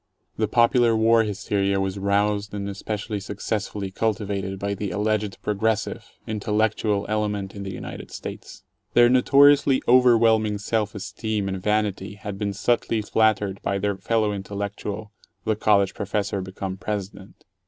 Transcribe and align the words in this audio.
The 0.35 0.47
popular 0.47 0.97
war 0.97 1.21
hysteria 1.21 1.79
was 1.79 1.99
roused 1.99 2.55
and 2.55 2.67
especially 2.67 3.19
successfully 3.19 3.91
cultivated 3.91 4.57
by 4.57 4.73
the 4.73 4.89
alleged 4.89 5.37
progressive, 5.43 6.09
"intellectual" 6.25 7.05
element 7.07 7.53
in 7.53 7.61
the 7.61 7.71
United 7.75 8.09
States. 8.09 8.63
Their 8.95 9.09
notoriously 9.09 9.79
overwhelming 9.87 10.57
self 10.57 10.95
esteem 10.95 11.47
and 11.47 11.61
vanity 11.61 12.15
had 12.15 12.39
been 12.39 12.51
subtly 12.53 13.03
flattered 13.03 13.61
by 13.61 13.77
their 13.77 13.95
fellow 13.95 14.33
intellectual, 14.33 15.11
the 15.45 15.55
college 15.55 15.93
professor 15.93 16.41
become 16.41 16.77
President. 16.77 17.45